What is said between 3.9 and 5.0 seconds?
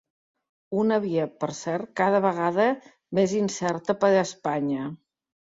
per a Espanya.